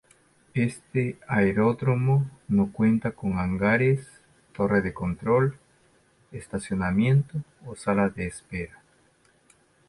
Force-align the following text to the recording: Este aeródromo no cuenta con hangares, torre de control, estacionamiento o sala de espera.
Este 0.55 1.19
aeródromo 1.27 2.25
no 2.47 2.71
cuenta 2.71 3.11
con 3.11 3.33
hangares, 3.37 4.07
torre 4.55 4.81
de 4.81 4.95
control, 4.95 5.59
estacionamiento 6.31 7.43
o 7.67 7.75
sala 7.75 8.09
de 8.09 8.25
espera. 8.25 8.81